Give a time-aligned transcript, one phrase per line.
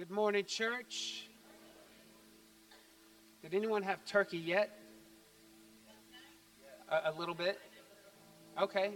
[0.00, 1.26] Good morning, church.
[3.42, 4.74] Did anyone have turkey yet?
[6.90, 7.60] A, a, little bit?
[8.58, 8.92] Okay.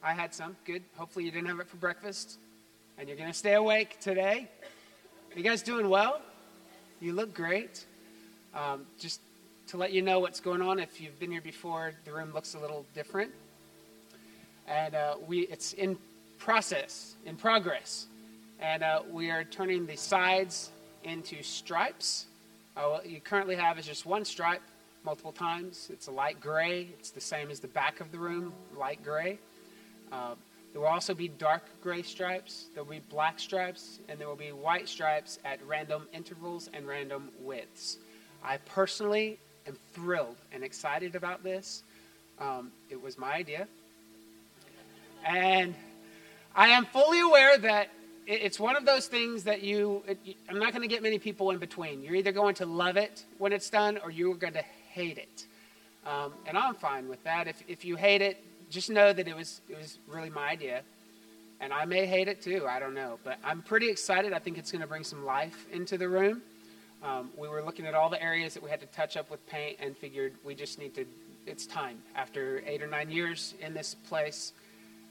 [0.00, 0.56] I had some.
[0.64, 0.84] Good.
[0.96, 2.38] Hopefully, you didn't have it for breakfast.
[2.98, 4.48] And you're going to stay awake today.
[5.34, 6.20] You guys doing well?
[7.00, 7.84] You look great.
[8.54, 9.20] Um, just
[9.66, 12.54] to let you know what's going on, if you've been here before, the room looks
[12.54, 13.32] a little different.
[14.68, 15.98] And uh, we, it's in
[16.38, 18.06] process, in progress
[18.62, 20.70] and uh, we are turning the sides
[21.02, 22.26] into stripes.
[22.76, 24.62] Uh, what you currently have is just one stripe
[25.04, 25.90] multiple times.
[25.92, 26.88] It's a light gray.
[27.00, 29.40] It's the same as the back of the room, light gray.
[30.12, 30.36] Uh,
[30.72, 32.66] there will also be dark gray stripes.
[32.72, 36.86] There will be black stripes, and there will be white stripes at random intervals and
[36.86, 37.98] random widths.
[38.44, 41.82] I personally am thrilled and excited about this.
[42.38, 43.66] Um, it was my idea.
[45.26, 45.74] And
[46.54, 47.88] I am fully aware that
[48.26, 51.50] it's one of those things that you, it, I'm not going to get many people
[51.50, 52.02] in between.
[52.02, 55.46] You're either going to love it when it's done or you're going to hate it.
[56.06, 57.48] Um, and I'm fine with that.
[57.48, 60.82] If, if you hate it, just know that it was, it was really my idea.
[61.60, 63.18] And I may hate it too, I don't know.
[63.22, 64.32] But I'm pretty excited.
[64.32, 66.42] I think it's going to bring some life into the room.
[67.02, 69.44] Um, we were looking at all the areas that we had to touch up with
[69.48, 71.04] paint and figured we just need to,
[71.46, 71.98] it's time.
[72.14, 74.52] After eight or nine years in this place,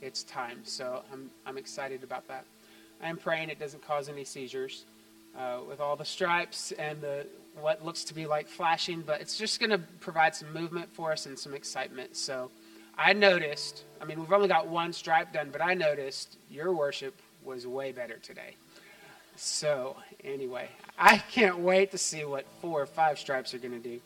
[0.02, 0.60] it's time.
[0.64, 2.46] So I'm, I'm excited about that.
[3.04, 4.86] I'm praying it doesn't cause any seizures
[5.38, 7.26] uh, with all the stripes and the
[7.60, 11.12] what looks to be like flashing, but it's just going to provide some movement for
[11.12, 12.16] us and some excitement.
[12.16, 12.50] So
[12.98, 17.20] I noticed, I mean, we've only got one stripe done, but I noticed your worship
[17.44, 18.56] was way better today.
[19.36, 23.80] So, anyway, I can't wait to see what four or five stripes are going to
[23.80, 24.00] do.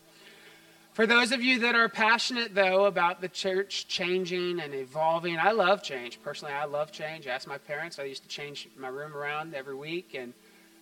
[0.96, 5.50] For those of you that are passionate, though, about the church changing and evolving, I
[5.50, 6.18] love change.
[6.22, 7.26] Personally, I love change.
[7.26, 7.98] I asked my parents.
[7.98, 10.32] I used to change my room around every week, and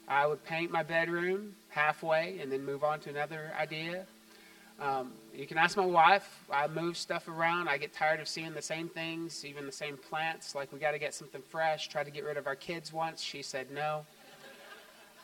[0.07, 4.07] I would paint my bedroom halfway and then move on to another idea.
[4.81, 6.45] Um, you can ask my wife.
[6.49, 7.69] I move stuff around.
[7.69, 10.55] I get tired of seeing the same things, even the same plants.
[10.55, 11.89] Like, we got to get something fresh.
[11.89, 13.21] Tried to get rid of our kids once.
[13.21, 14.07] She said no.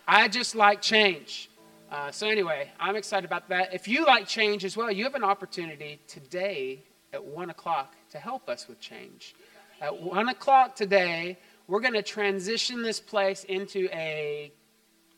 [0.08, 1.48] I just like change.
[1.90, 3.74] Uh, so, anyway, I'm excited about that.
[3.74, 8.18] If you like change as well, you have an opportunity today at 1 o'clock to
[8.18, 9.34] help us with change.
[9.80, 11.36] At 1 o'clock today,
[11.66, 14.52] we're going to transition this place into a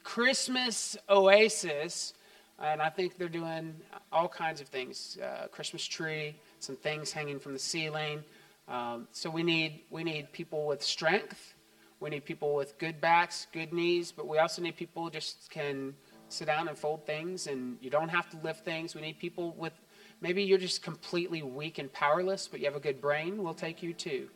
[0.03, 2.15] Christmas oasis.
[2.59, 3.75] And I think they're doing
[4.11, 8.25] all kinds of things uh, Christmas tree, some things hanging from the ceiling.
[8.67, 11.53] Um, so, we need, we need people with strength.
[12.01, 15.95] We need people with good backs, good knees, but we also need people just can
[16.33, 18.95] sit down and fold things, and you don't have to lift things.
[18.95, 19.73] We need people with
[20.21, 23.43] maybe you're just completely weak and powerless, but you have a good brain.
[23.43, 24.29] We'll take you too.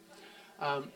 [0.61, 0.91] Um,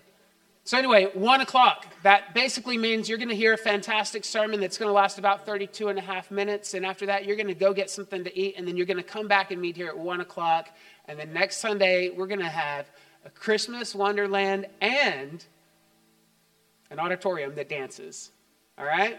[0.65, 1.87] so, anyway, one o'clock.
[2.03, 5.47] That basically means you're going to hear a fantastic sermon that's going to last about
[5.47, 6.75] 32 and a half minutes.
[6.75, 8.55] And after that, you're going to go get something to eat.
[8.57, 10.69] And then you're going to come back and meet here at one o'clock.
[11.09, 12.91] And then next Sunday, we're going to have
[13.25, 15.45] a Christmas Wonderland and
[16.91, 18.31] an auditorium that dances.
[18.79, 19.19] All right?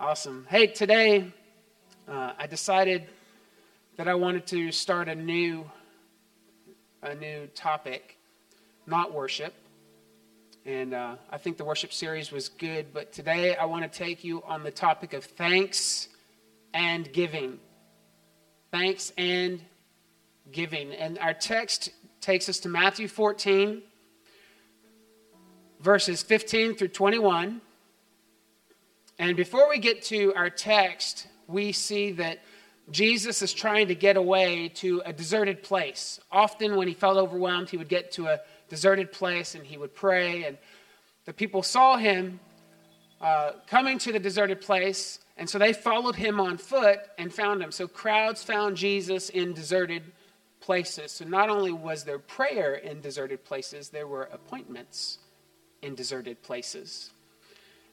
[0.00, 0.46] Awesome.
[0.48, 1.30] Hey, today
[2.08, 3.04] uh, I decided
[3.98, 5.70] that I wanted to start a new,
[7.02, 8.16] a new topic,
[8.86, 9.52] not worship.
[10.64, 14.24] And uh, I think the worship series was good, but today I want to take
[14.24, 16.08] you on the topic of thanks
[16.72, 17.58] and giving.
[18.70, 19.60] Thanks and
[20.50, 20.94] giving.
[20.94, 21.90] And our text
[22.22, 23.82] takes us to Matthew 14,
[25.78, 27.60] verses 15 through 21.
[29.20, 32.38] And before we get to our text, we see that
[32.90, 36.18] Jesus is trying to get away to a deserted place.
[36.32, 39.94] Often, when he felt overwhelmed, he would get to a deserted place and he would
[39.94, 40.44] pray.
[40.44, 40.56] And
[41.26, 42.40] the people saw him
[43.20, 47.62] uh, coming to the deserted place, and so they followed him on foot and found
[47.62, 47.72] him.
[47.72, 50.02] So crowds found Jesus in deserted
[50.60, 51.12] places.
[51.12, 55.18] So not only was there prayer in deserted places, there were appointments
[55.82, 57.10] in deserted places.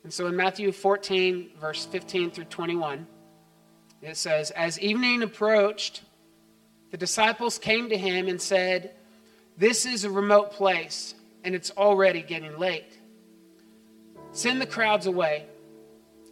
[0.07, 3.05] And so in Matthew 14, verse 15 through 21,
[4.01, 6.01] it says, As evening approached,
[6.91, 8.91] the disciples came to him and said,
[9.57, 11.13] This is a remote place,
[11.43, 12.97] and it's already getting late.
[14.31, 15.45] Send the crowds away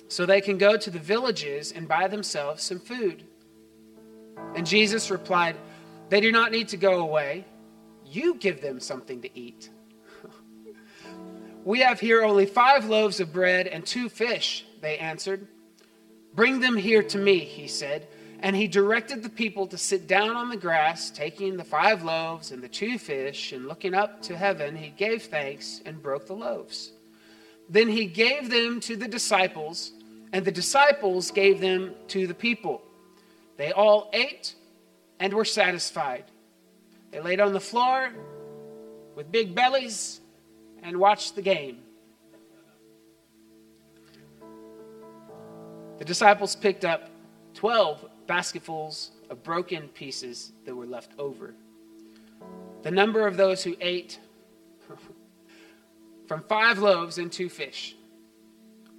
[0.07, 3.25] so they can go to the villages and buy themselves some food.
[4.55, 5.57] And Jesus replied,
[6.07, 7.43] They do not need to go away.
[8.05, 9.69] You give them something to eat.
[11.65, 15.47] We have here only five loaves of bread and two fish, they answered.
[16.35, 18.07] Bring them here to me, he said.
[18.39, 22.51] And he directed the people to sit down on the grass, taking the five loaves
[22.51, 26.35] and the two fish, and looking up to heaven, he gave thanks and broke the
[26.35, 26.91] loaves.
[27.67, 29.91] Then he gave them to the disciples,
[30.33, 32.83] and the disciples gave them to the people.
[33.57, 34.53] They all ate
[35.19, 36.25] and were satisfied.
[37.09, 38.11] They laid on the floor
[39.15, 40.21] with big bellies
[40.85, 41.79] and watch the game.
[45.97, 47.09] The disciples picked up
[47.55, 51.55] 12 basketfuls of broken pieces that were left over.
[52.83, 54.19] The number of those who ate
[56.27, 57.95] from five loaves and two fish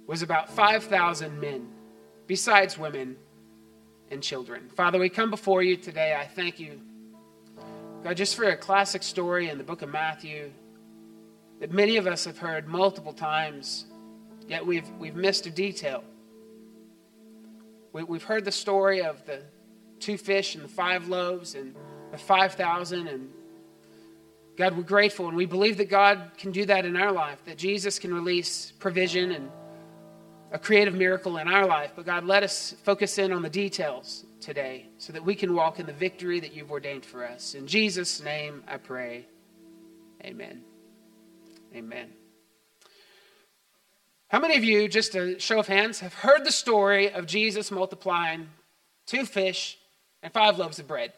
[0.07, 1.67] was about 5,000 men,
[2.25, 3.15] besides women
[4.11, 4.69] and children.
[4.75, 6.17] Father, we come before you today.
[6.19, 6.81] I thank you,
[8.03, 10.51] God, just for a classic story in the book of Matthew
[11.59, 13.85] that many of us have heard multiple times,
[14.47, 16.03] yet we've, we've missed a detail.
[17.93, 19.41] We, we've heard the story of the
[19.99, 21.75] two fish and the five loaves and
[22.11, 23.07] the 5,000.
[23.07, 23.29] And
[24.55, 27.57] God, we're grateful and we believe that God can do that in our life, that
[27.57, 29.49] Jesus can release provision and
[30.51, 31.91] a creative miracle in our life.
[31.95, 35.79] But God, let us focus in on the details today so that we can walk
[35.79, 37.53] in the victory that you've ordained for us.
[37.53, 39.25] In Jesus' name I pray.
[40.23, 40.63] Amen.
[41.75, 42.13] Amen.
[44.29, 47.71] How many of you, just a show of hands, have heard the story of Jesus
[47.71, 48.49] multiplying
[49.05, 49.77] two fish
[50.21, 51.13] and five loaves of bread?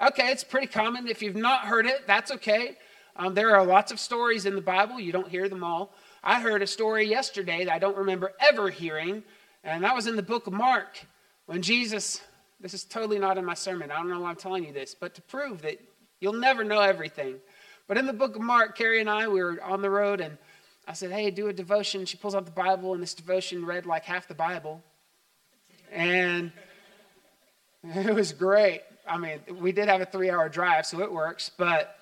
[0.00, 1.08] Okay, it's pretty common.
[1.08, 2.76] If you've not heard it, that's okay.
[3.16, 4.98] Um, there are lots of stories in the Bible.
[4.98, 5.94] You don't hear them all.
[6.24, 9.22] I heard a story yesterday that I don't remember ever hearing,
[9.64, 11.04] and that was in the book of Mark
[11.46, 12.20] when Jesus,
[12.60, 13.90] this is totally not in my sermon.
[13.90, 15.78] I don't know why I'm telling you this, but to prove that
[16.20, 17.36] you'll never know everything.
[17.88, 20.38] But in the book of Mark, Carrie and I, we were on the road, and
[20.86, 22.04] I said, Hey, do a devotion.
[22.04, 24.82] She pulls out the Bible, and this devotion read like half the Bible.
[25.90, 26.52] And
[27.84, 28.82] it was great.
[29.06, 31.96] I mean, we did have a three hour drive, so it works, but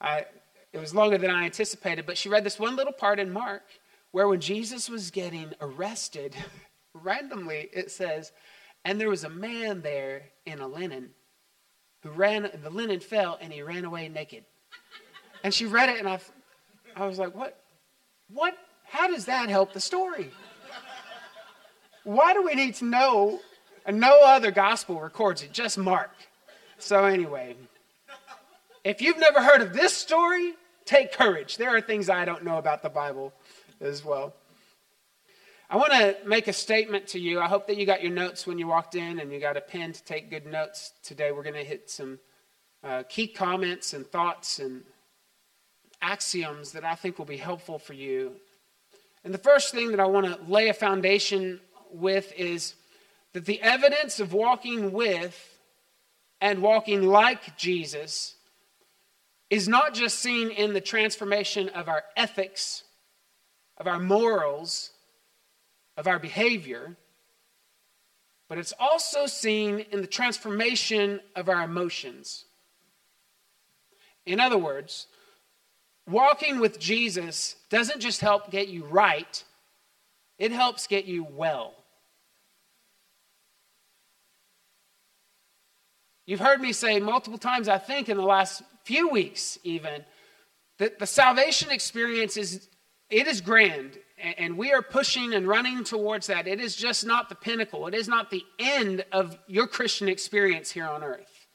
[0.00, 0.26] I,
[0.72, 3.62] it was longer than I anticipated, but she read this one little part in Mark
[4.10, 6.36] where when Jesus was getting arrested,
[6.94, 8.32] randomly it says,
[8.84, 11.10] and there was a man there in a linen
[12.02, 14.44] who ran, the linen fell and he ran away naked.
[15.44, 16.20] And she read it and I,
[16.96, 17.58] I was like, what?
[18.32, 18.56] What?
[18.84, 20.30] How does that help the story?
[22.04, 23.40] Why do we need to know?
[23.84, 26.12] And no other gospel records it, just Mark.
[26.78, 27.56] So, anyway,
[28.84, 30.54] if you've never heard of this story,
[30.84, 31.56] take courage.
[31.56, 33.32] There are things I don't know about the Bible
[33.80, 34.34] as well.
[35.68, 37.40] I want to make a statement to you.
[37.40, 39.60] I hope that you got your notes when you walked in and you got a
[39.60, 40.92] pen to take good notes.
[41.02, 42.18] Today we're going to hit some
[42.84, 44.82] uh, key comments and thoughts and
[46.02, 48.32] axioms that I think will be helpful for you.
[49.24, 51.60] And the first thing that I want to lay a foundation
[51.92, 52.74] with is
[53.32, 55.58] that the evidence of walking with
[56.40, 58.34] and walking like Jesus
[59.48, 62.82] is not just seen in the transformation of our ethics,
[63.78, 64.90] of our morals,
[65.96, 66.96] of our behavior,
[68.48, 72.44] but it's also seen in the transformation of our emotions.
[74.26, 75.06] In other words,
[76.08, 79.42] walking with Jesus doesn't just help get you right,
[80.38, 81.74] it helps get you well.
[86.26, 90.04] You've heard me say multiple times, I think, in the last few weeks even,
[90.78, 92.68] that the salvation experience is
[93.10, 93.98] it is grand
[94.38, 96.46] and we are pushing and running towards that.
[96.46, 97.88] It is just not the pinnacle.
[97.88, 101.46] It is not the end of your Christian experience here on earth.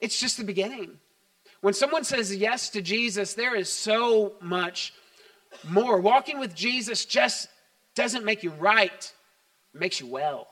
[0.00, 0.98] It's just the beginning.
[1.60, 4.94] When someone says yes to Jesus, there is so much
[5.64, 6.00] more.
[6.00, 7.48] Walking with Jesus just
[7.94, 9.12] doesn't make you right,
[9.74, 10.48] it makes you well.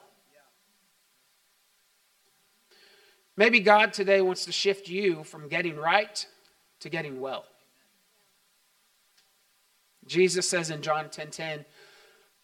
[3.37, 6.27] Maybe God today wants to shift you from getting right
[6.81, 7.45] to getting well.
[10.07, 11.65] Jesus says in John 10:10, 10, 10,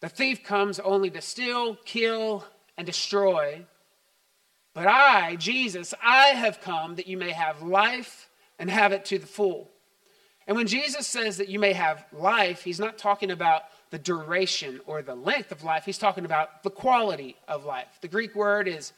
[0.01, 2.45] "The thief comes only to steal, kill,
[2.77, 3.65] and destroy.
[4.73, 8.29] But I, Jesus, I have come that you may have life
[8.63, 9.69] and have it to the full."
[10.47, 14.79] And when Jesus says that you may have life, he's not talking about the duration
[14.85, 15.83] or the length of life.
[15.83, 17.97] He's talking about the quality of life.
[17.99, 18.93] The Greek word is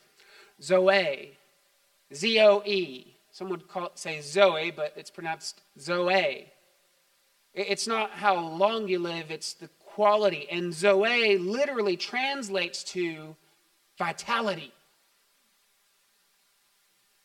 [0.61, 1.35] zoe,
[2.13, 3.15] Z O E.
[3.31, 6.51] Some would call it, say Zoe, but it's pronounced Zoe.
[7.55, 10.47] It's not how long you live, it's the quality.
[10.51, 13.35] And Zoe literally translates to
[13.97, 14.71] vitality.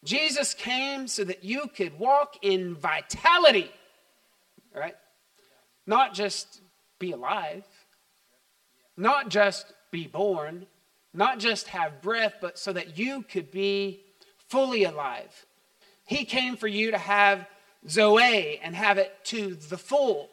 [0.05, 3.71] Jesus came so that you could walk in vitality,
[4.75, 4.97] right?
[5.87, 6.61] Not just
[6.99, 7.65] be alive,
[8.97, 10.67] not just be born,
[11.13, 14.01] not just have breath, but so that you could be
[14.49, 15.47] fully alive.
[16.07, 17.47] He came for you to have
[17.89, 20.31] Zoe and have it to the full.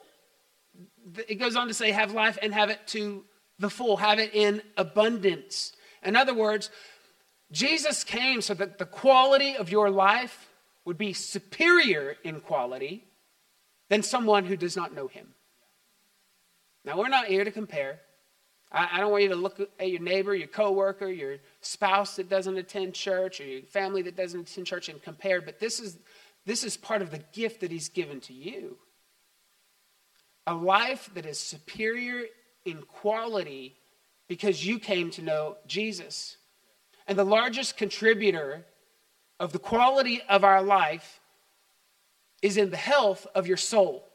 [1.28, 3.26] It goes on to say, have life and have it to
[3.60, 5.74] the full, have it in abundance.
[6.04, 6.70] In other words,
[7.52, 10.50] Jesus came so that the quality of your life
[10.86, 13.06] would be superior in quality
[13.90, 15.28] than someone who does not know him.
[16.84, 18.00] Now, we're not here to compare.
[18.72, 22.58] I, don't want you to look at your neighbor, your coworker, your spouse that doesn't
[22.58, 25.98] attend church, or your family that doesn't attend church and compare, but this is,
[26.46, 28.78] this is part of the gift that he's given to you.
[30.48, 32.26] A life that is superior
[32.66, 33.76] in quality
[34.28, 36.36] because you came to know Jesus.
[37.08, 38.66] And the largest contributor
[39.40, 41.20] of the quality of our life
[42.42, 44.08] is in the health of your soul.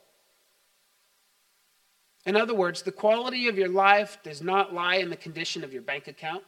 [2.25, 5.73] In other words, the quality of your life does not lie in the condition of
[5.73, 6.45] your bank account.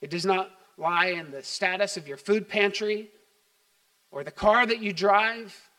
[0.00, 3.10] It does not lie in the status of your food pantry
[4.10, 5.69] or the car that you drive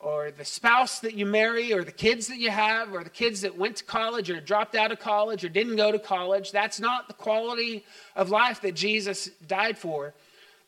[0.00, 3.40] or the spouse that you marry or the kids that you have or the kids
[3.40, 6.52] that went to college or dropped out of college or didn't go to college.
[6.52, 10.14] That's not the quality of life that Jesus died for.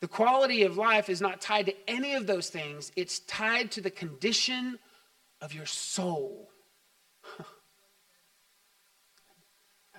[0.01, 3.81] The quality of life is not tied to any of those things, it's tied to
[3.81, 4.79] the condition
[5.41, 6.51] of your soul.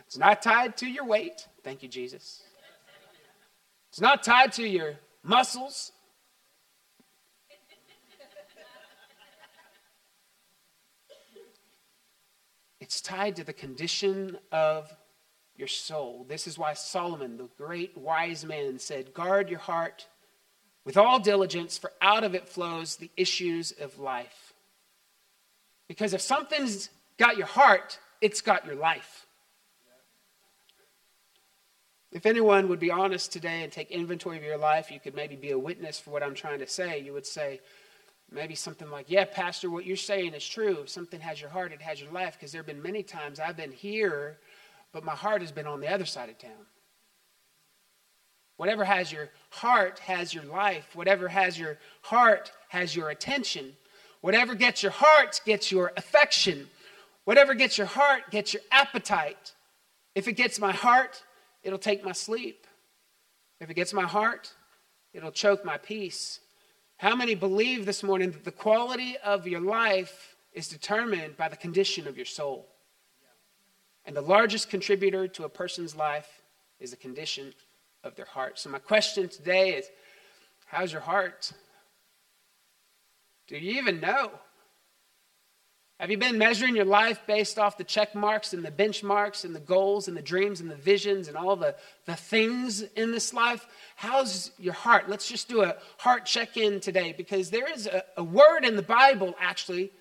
[0.07, 1.47] It's not tied to your weight.
[1.63, 2.43] Thank you, Jesus.
[3.91, 5.93] It's not tied to your muscles.
[12.91, 14.93] It's tied to the condition of
[15.55, 16.25] your soul.
[16.27, 20.07] This is why Solomon, the great wise man, said, Guard your heart
[20.83, 24.53] with all diligence, for out of it flows the issues of life.
[25.88, 29.25] Because if something's got your heart, it's got your life.
[32.12, 35.38] If anyone would be honest today and take inventory of your life, you could maybe
[35.38, 37.00] be a witness for what I'm trying to say.
[37.00, 37.62] You would say,
[38.31, 40.85] maybe something like, Yeah, Pastor, what you're saying is true.
[40.85, 42.38] Something has your heart, it has your life.
[42.39, 44.38] Because there have been many times I've been here,
[44.91, 46.65] but my heart has been on the other side of town.
[48.57, 50.95] Whatever has your heart has your life.
[50.95, 53.73] Whatever has your heart has your attention.
[54.21, 56.67] Whatever gets your heart gets your affection.
[57.25, 59.53] Whatever gets your heart gets your appetite.
[60.13, 61.23] If it gets my heart,
[61.63, 62.67] it'll take my sleep.
[63.59, 64.53] If it gets my heart,
[65.13, 66.39] it'll choke my peace.
[67.01, 71.55] How many believe this morning that the quality of your life is determined by the
[71.55, 72.67] condition of your soul?
[74.05, 76.43] And the largest contributor to a person's life
[76.79, 77.55] is the condition
[78.03, 78.60] of their heart.
[78.60, 79.88] So, my question today is
[80.67, 81.51] how's your heart?
[83.48, 84.34] Do you even know?
[86.01, 89.53] Have you been measuring your life based off the check marks and the benchmarks and
[89.53, 93.36] the goals and the dreams and the visions and all the, the things in this
[93.36, 93.67] life?
[93.98, 95.10] How's your heart?
[95.10, 98.77] Let's just do a heart check in today because there is a, a word in
[98.77, 99.91] the Bible actually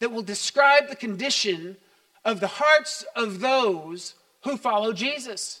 [0.00, 1.76] that will describe the condition
[2.24, 4.14] of the hearts of those
[4.44, 5.60] who follow Jesus.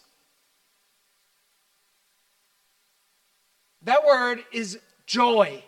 [3.82, 5.62] That word is joy.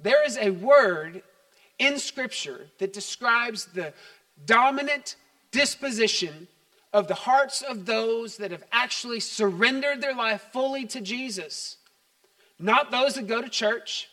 [0.00, 1.22] There is a word
[1.78, 3.92] in Scripture that describes the
[4.46, 5.16] dominant
[5.50, 6.48] disposition
[6.92, 11.76] of the hearts of those that have actually surrendered their life fully to Jesus.
[12.58, 14.08] Not those that go to church,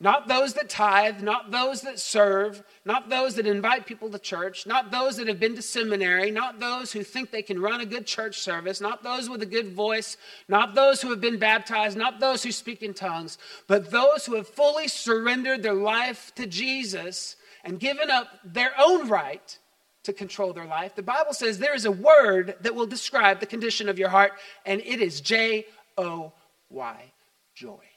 [0.00, 4.64] not those that tithe, not those that serve, not those that invite people to church,
[4.64, 7.86] not those that have been to seminary, not those who think they can run a
[7.86, 10.16] good church service, not those with a good voice,
[10.48, 14.36] not those who have been baptized, not those who speak in tongues, but those who
[14.36, 19.58] have fully surrendered their life to Jesus and given up their own right
[20.04, 20.94] to control their life.
[20.94, 24.32] The Bible says there is a word that will describe the condition of your heart,
[24.64, 26.32] and it is J O
[26.70, 27.12] Y,
[27.56, 27.87] joy.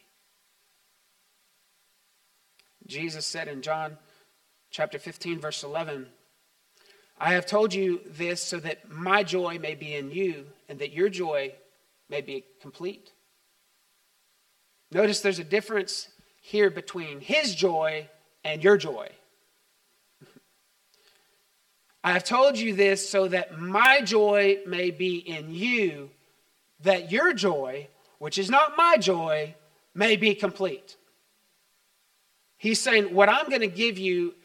[2.91, 3.97] Jesus said in John
[4.69, 6.07] chapter 15, verse 11,
[7.17, 10.91] I have told you this so that my joy may be in you and that
[10.91, 11.53] your joy
[12.09, 13.13] may be complete.
[14.91, 16.09] Notice there's a difference
[16.41, 18.09] here between his joy
[18.43, 19.07] and your joy.
[22.03, 26.09] I have told you this so that my joy may be in you,
[26.81, 27.87] that your joy,
[28.19, 29.55] which is not my joy,
[29.95, 30.97] may be complete.
[32.61, 34.35] He's saying, What I'm going to give you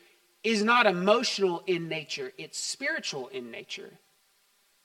[0.42, 3.90] is not emotional in nature, it's spiritual in nature.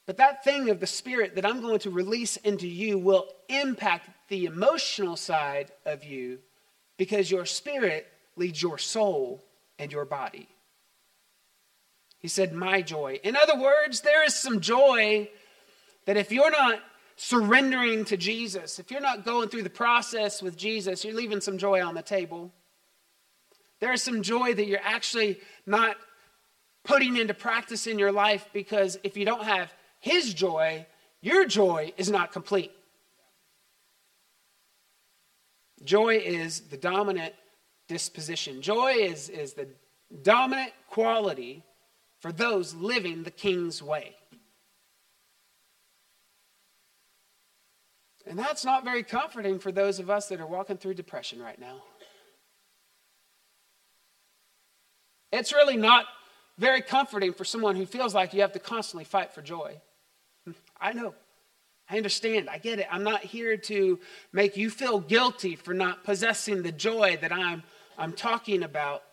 [0.05, 4.09] But that thing of the Spirit that I'm going to release into you will impact
[4.27, 6.39] the emotional side of you
[6.97, 9.41] because your spirit leads your soul
[9.79, 10.49] and your body.
[12.19, 13.21] He said, My joy.
[13.23, 15.29] In other words, there is some joy
[16.05, 16.79] that if you're not
[17.15, 21.57] surrendering to Jesus, if you're not going through the process with Jesus, you're leaving some
[21.57, 22.51] joy on the table.
[23.81, 25.97] There is some joy that you're actually not
[26.83, 30.85] putting into practice in your life because if you don't have His joy,
[31.19, 32.71] your joy is not complete.
[35.83, 37.33] Joy is the dominant
[37.87, 38.61] disposition.
[38.61, 39.67] Joy is, is the
[40.21, 41.63] dominant quality
[42.19, 44.15] for those living the king's way.
[48.27, 51.59] And that's not very comforting for those of us that are walking through depression right
[51.59, 51.81] now.
[55.31, 56.05] It's really not
[56.57, 59.79] very comforting for someone who feels like you have to constantly fight for joy.
[60.79, 61.15] I know.
[61.89, 62.49] I understand.
[62.49, 62.87] I get it.
[62.91, 63.99] I'm not here to
[64.31, 67.63] make you feel guilty for not possessing the joy that I'm,
[67.97, 69.03] I'm talking about.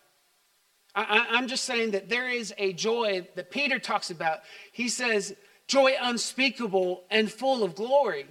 [0.95, 4.41] I, I'm just saying that there is a joy that Peter talks about.
[4.73, 5.35] He says,
[5.67, 8.27] joy unspeakable and full of glory.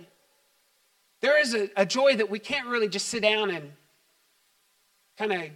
[1.21, 3.71] There is a, a joy that we can't really just sit down and
[5.17, 5.49] kind of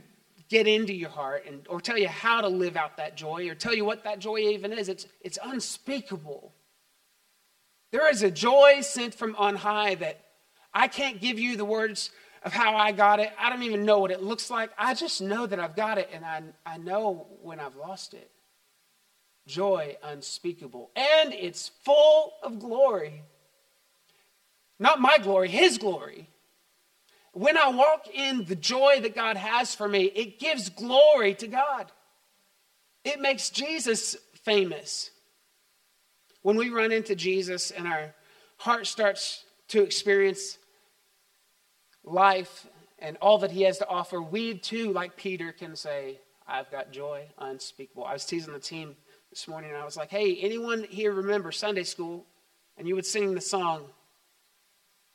[0.51, 3.55] get into your heart and, or tell you how to live out that joy or
[3.55, 4.89] tell you what that joy even is.
[4.89, 6.51] It's, it's unspeakable.
[7.91, 10.20] There is a joy sent from on high that
[10.74, 12.12] I can't give you the words
[12.43, 13.31] of how I got it.
[13.39, 14.72] I don't even know what it looks like.
[14.77, 18.29] I just know that I've got it and I, I know when I've lost it.
[19.48, 20.91] Joy unspeakable.
[20.98, 23.24] And it's full of glory.
[24.79, 26.27] Not my glory, His glory.
[27.34, 31.48] When I walk in the joy that God has for me, it gives glory to
[31.48, 31.92] God.
[33.04, 35.12] It makes Jesus famous.
[36.42, 38.14] When we run into Jesus and our
[38.58, 40.58] heart starts to experience
[42.04, 42.68] life
[43.00, 46.92] and all that he has to offer, we too, like Peter, can say, I've got
[46.92, 48.04] joy unspeakable.
[48.04, 48.96] I was teasing the team
[49.30, 52.26] this morning and I was like, hey, anyone here remember Sunday school?
[52.78, 53.86] And you would sing the song,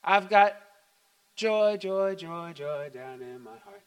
[0.02, 0.54] I've got
[1.36, 3.82] joy, joy, joy, joy down in my heart.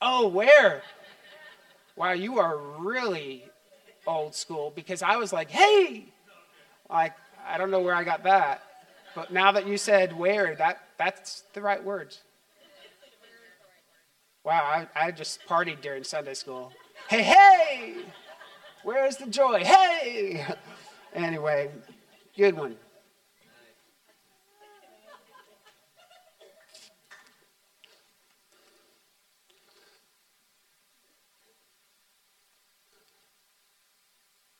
[0.00, 0.82] Oh, where?
[1.96, 3.44] Wow, you are really
[4.06, 6.06] old school because I was like, hey,
[6.88, 7.14] like,
[7.46, 8.62] I don't know where I got that.
[9.14, 12.20] But now that you said where, that, that's the right words.
[14.44, 16.72] Wow, I, I just partied during Sunday school.
[17.08, 17.96] Hey, hey!
[18.84, 19.64] Where's the joy?
[19.64, 20.46] Hey!
[21.12, 21.68] Anyway,
[22.36, 22.76] good one.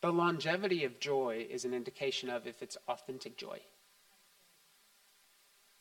[0.01, 3.61] The longevity of joy is an indication of if it's authentic joy.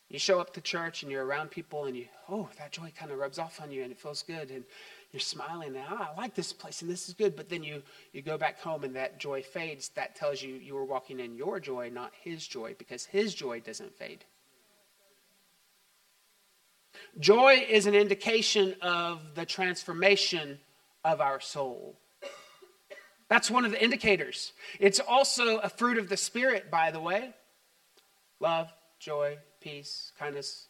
[0.09, 3.11] You show up to church and you're around people and you, oh, that joy kind
[3.11, 4.63] of rubs off on you and it feels good and
[5.11, 7.35] you're smiling and oh, I like this place and this is good.
[7.35, 9.89] But then you, you go back home and that joy fades.
[9.89, 13.59] That tells you you were walking in your joy, not his joy, because his joy
[13.59, 14.25] doesn't fade.
[17.19, 20.59] Joy is an indication of the transformation
[21.05, 21.95] of our soul.
[23.29, 24.53] That's one of the indicators.
[24.79, 27.33] It's also a fruit of the Spirit, by the way
[28.41, 30.67] love, joy, peace, kindness,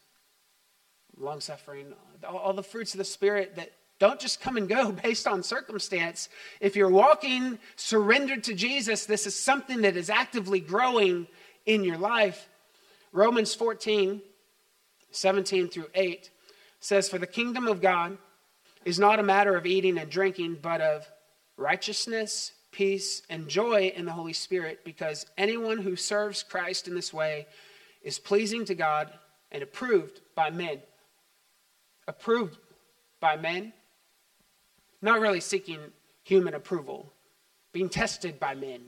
[1.16, 1.94] long suffering,
[2.28, 3.70] all, the fruits of the Spirit that
[4.00, 6.28] don't just come and go based on circumstance.
[6.60, 11.28] If you're walking surrendered to Jesus, this is something that is actively growing
[11.64, 12.48] in your life.
[13.12, 14.20] Romans 14,
[15.10, 16.30] 17 through 8
[16.80, 18.18] says, For the kingdom of God
[18.84, 21.06] is not a matter of eating and drinking, but of
[21.60, 27.12] righteousness, peace, and joy in the Holy Spirit because anyone who serves Christ in this
[27.12, 27.46] way
[28.02, 29.12] is pleasing to God
[29.52, 30.80] and approved by men.
[32.08, 32.56] Approved
[33.20, 33.72] by men,
[35.02, 35.78] not really seeking
[36.24, 37.12] human approval,
[37.72, 38.80] being tested by men.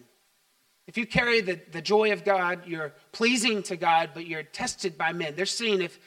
[0.86, 4.98] If you carry the, the joy of God, you're pleasing to God, but you're tested
[4.98, 5.36] by men.
[5.36, 6.00] They're seeing if,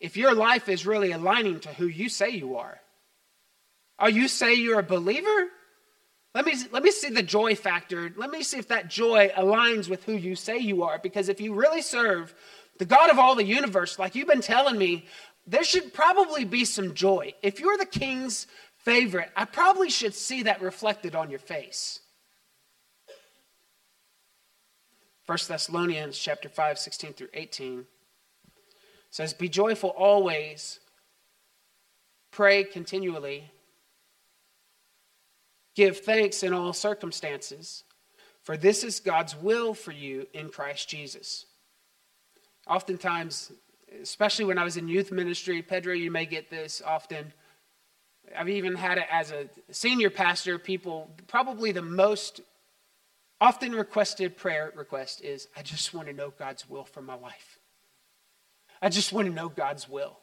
[0.00, 2.80] if your life is really aligning to who you say you are.
[3.98, 5.48] Are you say you're a believer?
[6.34, 8.12] Let me, let me see the joy factor.
[8.16, 10.98] Let me see if that joy aligns with who you say you are.
[10.98, 12.34] Because if you really serve
[12.78, 15.06] the God of all the universe, like you've been telling me,
[15.46, 17.34] there should probably be some joy.
[17.42, 22.00] If you're the king's favorite, I probably should see that reflected on your face.
[25.26, 27.86] 1 Thessalonians chapter 5, 16 through 18
[29.10, 30.80] says, Be joyful always,
[32.30, 33.50] pray continually
[35.78, 37.84] Give thanks in all circumstances,
[38.42, 41.46] for this is God's will for you in Christ Jesus.
[42.66, 43.52] Oftentimes,
[44.02, 47.32] especially when I was in youth ministry, Pedro, you may get this often.
[48.36, 50.58] I've even had it as a senior pastor.
[50.58, 52.40] People, probably the most
[53.40, 57.60] often requested prayer request is I just want to know God's will for my life.
[58.82, 60.18] I just want to know God's will.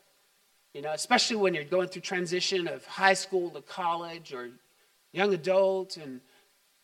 [0.74, 4.50] You know, especially when you're going through transition of high school to college or
[5.16, 6.22] young adult, and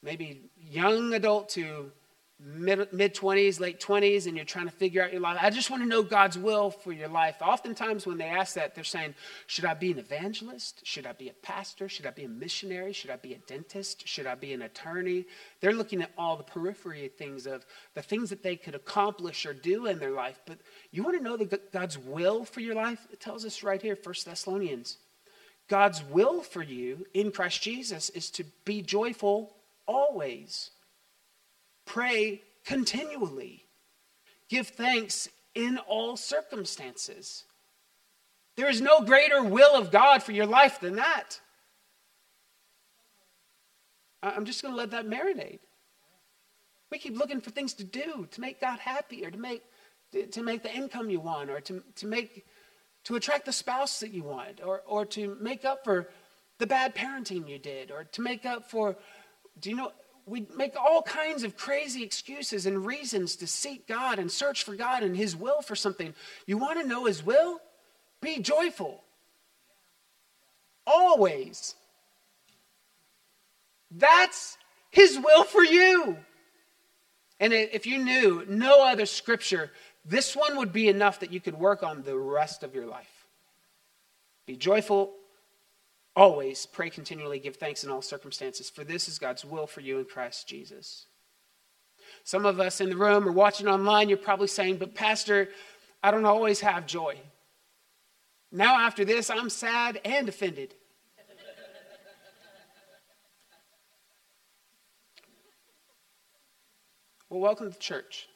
[0.01, 1.91] maybe young adult to
[2.43, 5.37] mid 20s, late 20s, and you're trying to figure out your life.
[5.39, 7.35] I just want to know God's will for your life.
[7.41, 9.13] Oftentimes, when they ask that, they're saying,
[9.47, 10.81] Should I be an evangelist?
[10.85, 11.87] Should I be a pastor?
[11.87, 12.93] Should I be a missionary?
[12.93, 14.07] Should I be a dentist?
[14.07, 15.25] Should I be an attorney?
[15.59, 19.53] They're looking at all the periphery things of the things that they could accomplish or
[19.53, 20.39] do in their life.
[20.45, 20.59] But
[20.91, 23.07] you want to know the, God's will for your life?
[23.11, 24.97] It tells us right here, 1 Thessalonians.
[25.71, 29.55] God's will for you in Christ Jesus is to be joyful
[29.87, 30.69] always
[31.91, 33.65] Pray continually.
[34.47, 37.43] Give thanks in all circumstances.
[38.55, 41.41] There is no greater will of God for your life than that.
[44.23, 45.59] I'm just going to let that marinate.
[46.91, 49.63] We keep looking for things to do to make God happy or to make,
[50.31, 52.45] to make the income you want or to, to, make,
[53.05, 56.09] to attract the spouse that you want or, or to make up for
[56.59, 58.95] the bad parenting you did or to make up for,
[59.59, 59.91] do you know,
[60.25, 64.75] we make all kinds of crazy excuses and reasons to seek God and search for
[64.75, 66.13] God and His will for something.
[66.45, 67.59] You want to know His will?
[68.21, 69.03] Be joyful.
[70.85, 71.75] Always.
[73.89, 74.57] That's
[74.91, 76.17] His will for you.
[77.39, 79.71] And if you knew no other scripture,
[80.03, 83.27] this one would be enough that you could work on the rest of your life.
[84.45, 85.13] Be joyful
[86.15, 89.99] Always pray continually, give thanks in all circumstances, for this is God's will for you
[89.99, 91.05] in Christ Jesus.
[92.25, 95.49] Some of us in the room or watching online, you're probably saying, But, Pastor,
[96.03, 97.17] I don't always have joy.
[98.51, 100.75] Now, after this, I'm sad and offended.
[107.29, 108.27] well, welcome to church.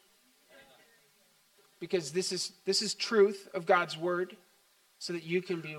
[1.86, 4.36] Because this is, this is truth of God's word
[4.98, 5.78] so that you can be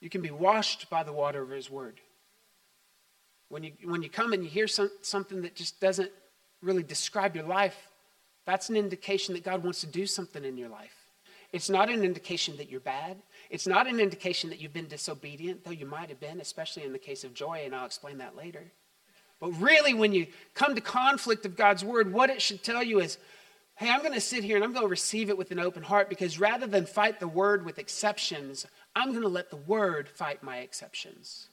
[0.00, 2.00] you can be washed by the water of His Word.
[3.50, 6.10] When you, when you come and you hear some, something that just doesn't
[6.62, 7.76] really describe your life,
[8.46, 10.94] that's an indication that God wants to do something in your life.
[11.52, 13.18] It's not an indication that you're bad.
[13.50, 16.92] It's not an indication that you've been disobedient, though you might have been, especially in
[16.92, 18.72] the case of joy, and I'll explain that later.
[19.38, 23.00] But really, when you come to conflict of God's word, what it should tell you
[23.00, 23.18] is
[23.76, 25.82] hey, I'm going to sit here and I'm going to receive it with an open
[25.82, 30.08] heart because rather than fight the word with exceptions, I'm going to let the word
[30.08, 31.48] fight my exceptions.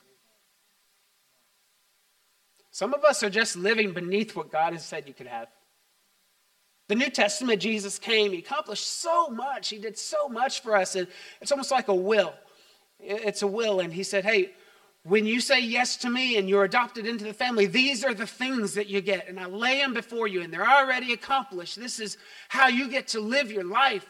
[2.69, 5.47] Some of us are just living beneath what God has said you could have.
[6.87, 10.95] The New Testament, Jesus came, He accomplished so much, He did so much for us,
[10.95, 11.07] and
[11.41, 12.33] it's almost like a will.
[12.99, 14.51] It's a will, and He said, Hey,
[15.03, 18.27] when you say yes to me and you're adopted into the family, these are the
[18.27, 19.27] things that you get.
[19.27, 21.79] And I lay them before you, and they're already accomplished.
[21.79, 22.17] This is
[22.49, 24.05] how you get to live your life.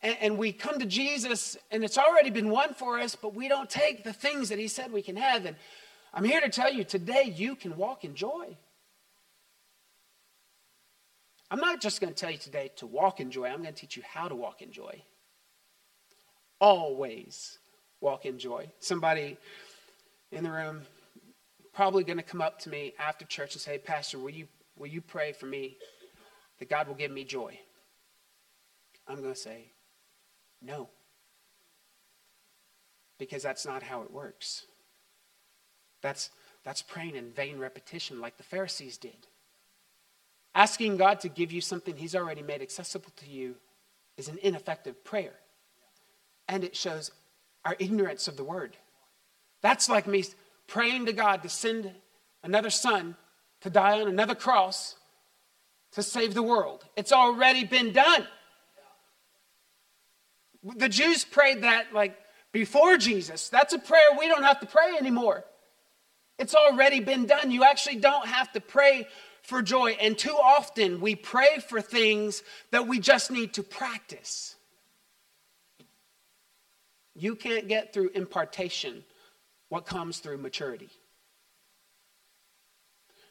[0.00, 3.68] And, we come to Jesus, and it's already been won for us, but we don't
[3.68, 5.44] take the things that He said we can have.
[5.44, 5.56] And
[6.14, 8.56] I'm here to tell you today, you can walk in joy.
[11.50, 13.80] I'm not just going to tell you today to walk in joy, I'm going to
[13.80, 15.02] teach you how to walk in joy.
[16.60, 17.58] Always
[18.00, 18.70] walk in joy.
[18.78, 19.36] Somebody
[20.32, 20.82] in the room
[21.72, 24.88] probably going to come up to me after church and say, Pastor, will you, will
[24.88, 25.76] you pray for me
[26.58, 27.56] that God will give me joy?
[29.06, 29.70] I'm going to say,
[30.60, 30.88] no.
[33.16, 34.64] Because that's not how it works.
[36.02, 36.30] That's,
[36.64, 39.28] that's praying in vain repetition like the Pharisees did.
[40.54, 43.54] Asking God to give you something He's already made accessible to you
[44.16, 45.34] is an ineffective prayer.
[46.48, 47.12] And it shows
[47.64, 48.76] our ignorance of the word.
[49.60, 50.24] That's like me
[50.66, 51.92] praying to God to send
[52.42, 53.16] another son
[53.62, 54.96] to die on another cross
[55.92, 56.84] to save the world.
[56.96, 58.26] It's already been done.
[60.62, 62.16] The Jews prayed that like
[62.52, 63.48] before Jesus.
[63.48, 65.44] That's a prayer we don't have to pray anymore.
[66.38, 67.50] It's already been done.
[67.50, 69.08] You actually don't have to pray
[69.42, 69.96] for joy.
[70.00, 74.54] And too often we pray for things that we just need to practice.
[77.14, 79.04] You can't get through impartation
[79.68, 80.90] what comes through maturity.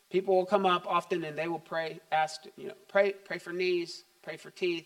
[0.10, 3.52] People will come up often and they will pray, ask, you know, pray, pray for
[3.52, 4.86] knees, pray for teeth,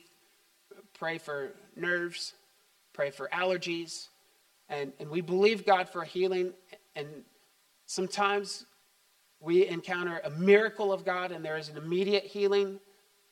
[0.93, 2.33] pray for nerves,
[2.93, 4.07] pray for allergies.
[4.69, 6.53] And, and we believe God for healing.
[6.95, 7.07] And
[7.85, 8.65] sometimes
[9.39, 12.79] we encounter a miracle of God and there is an immediate healing.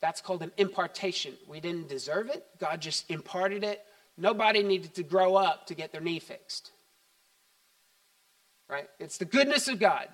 [0.00, 1.34] That's called an impartation.
[1.48, 3.84] We didn't deserve it, God just imparted it.
[4.16, 6.72] Nobody needed to grow up to get their knee fixed
[8.70, 8.88] right?
[8.98, 10.08] It's the goodness of God.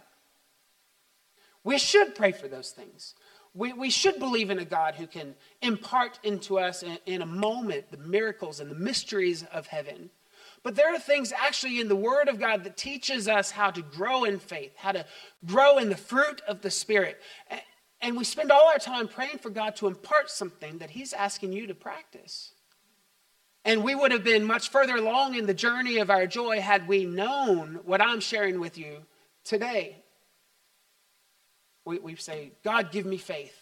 [1.65, 3.15] We should pray for those things.
[3.55, 7.27] We, we should believe in a God who can impart into us in, in a
[7.27, 10.11] moment the miracles and the mysteries of heaven.
[10.63, 13.83] But there are things actually in the Word of God that teaches us how to
[13.83, 15.07] grow in faith, how to
[15.45, 17.21] grow in the fruit of the Spirit.
[18.01, 21.53] And we spend all our time praying for God to impart something that He's asking
[21.53, 22.53] you to practice.
[23.67, 26.87] And we would have been much further along in the journey of our joy had
[26.87, 28.99] we known what I'm sharing with you
[29.43, 29.97] today.
[31.85, 33.61] We, we say, God, give me faith.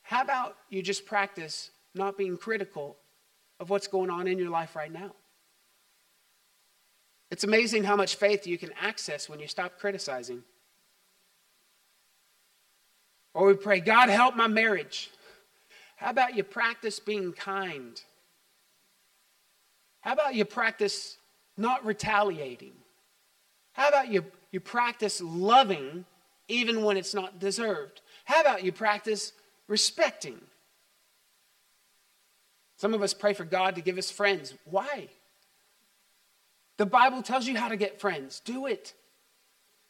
[0.00, 2.96] How about you just practice not being critical
[3.60, 5.12] of what's going on in your life right now?
[7.30, 10.42] It's amazing how much faith you can access when you stop criticizing.
[13.34, 15.10] Or we pray, God, help my marriage.
[15.96, 18.00] How about you practice being kind?
[20.06, 21.18] How about you practice
[21.56, 22.74] not retaliating?
[23.72, 26.04] How about you, you practice loving
[26.46, 28.02] even when it's not deserved?
[28.24, 29.32] How about you practice
[29.66, 30.40] respecting?
[32.76, 34.54] Some of us pray for God to give us friends.
[34.64, 35.08] Why?
[36.76, 38.38] The Bible tells you how to get friends.
[38.44, 38.94] Do it.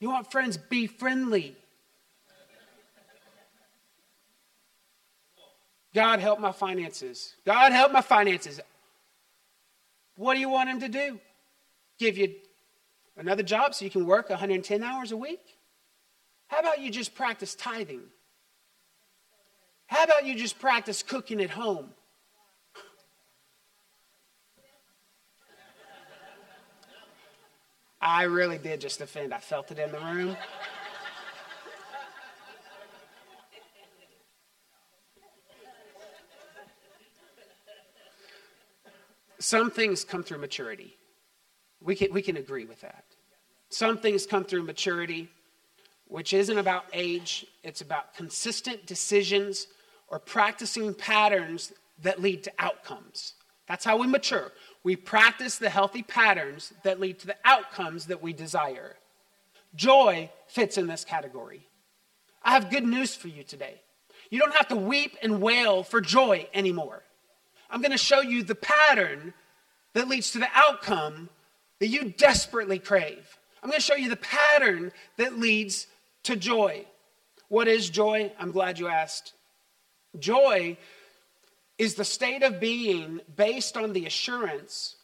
[0.00, 0.56] You want friends?
[0.56, 1.54] Be friendly.
[5.92, 7.34] God, help my finances.
[7.44, 8.62] God, help my finances.
[10.16, 11.20] What do you want him to do?
[11.98, 12.34] Give you
[13.16, 15.58] another job so you can work 110 hours a week?
[16.48, 18.02] How about you just practice tithing?
[19.86, 21.90] How about you just practice cooking at home?
[28.00, 29.34] I really did just offend.
[29.34, 30.36] I felt it in the room.
[39.38, 40.96] Some things come through maturity.
[41.80, 43.04] We can, we can agree with that.
[43.68, 45.28] Some things come through maturity,
[46.08, 49.66] which isn't about age, it's about consistent decisions
[50.08, 51.72] or practicing patterns
[52.02, 53.34] that lead to outcomes.
[53.66, 54.52] That's how we mature.
[54.84, 58.96] We practice the healthy patterns that lead to the outcomes that we desire.
[59.74, 61.66] Joy fits in this category.
[62.42, 63.80] I have good news for you today.
[64.30, 67.02] You don't have to weep and wail for joy anymore.
[67.70, 69.34] I'm going to show you the pattern
[69.94, 71.28] that leads to the outcome
[71.80, 73.38] that you desperately crave.
[73.62, 75.86] I'm going to show you the pattern that leads
[76.24, 76.84] to joy.
[77.48, 78.32] What is joy?
[78.38, 79.32] I'm glad you asked.
[80.18, 80.76] Joy
[81.78, 84.96] is the state of being based on the assurance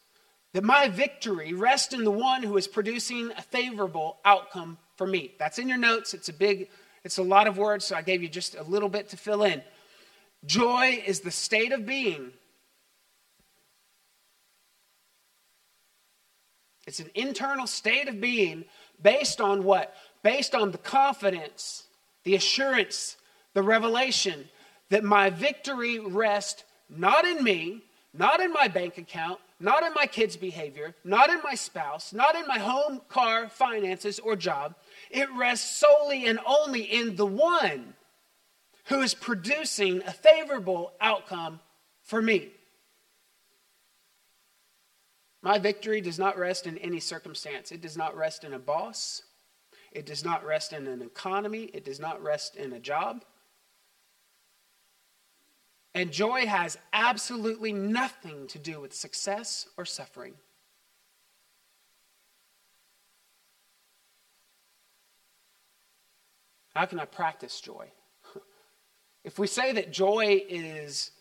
[0.53, 5.33] that my victory rests in the one who is producing a favorable outcome for me.
[5.39, 6.13] That's in your notes.
[6.13, 6.69] It's a big,
[7.03, 9.43] it's a lot of words, so I gave you just a little bit to fill
[9.43, 9.61] in.
[10.45, 12.31] Joy is the state of being
[16.93, 18.65] It's an internal state of being
[19.01, 19.95] based on what?
[20.21, 21.87] Based on the confidence,
[22.23, 23.17] the assurance,
[23.55, 24.47] the revelation
[24.89, 27.81] that my victory rests not in me,
[28.13, 32.35] not in my bank account, not in my kids' behavior, not in my spouse, not
[32.35, 34.75] in my home, car, finances, or job.
[35.09, 37.95] It rests solely and only in the one
[38.85, 41.59] who is producing a favorable outcome
[42.03, 42.51] for me.
[45.43, 47.73] My victory does not rest in any circumstance.
[47.73, 49.23] It does not rest in a boss.
[49.91, 51.65] It does not rest in an economy.
[51.65, 53.25] It does not rest in a job.
[55.93, 60.33] And joy has absolutely nothing to do with success or suffering.
[66.73, 67.91] How can I practice joy?
[69.25, 71.11] If we say that joy is,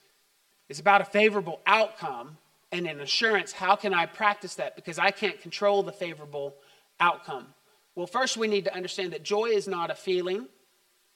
[0.69, 2.37] is about a favorable outcome,
[2.73, 4.75] and an assurance how can I practice that?
[4.75, 6.57] Because I can't control the favorable
[6.99, 7.47] outcome.
[7.95, 10.49] Well, first we need to understand that joy is not a feeling,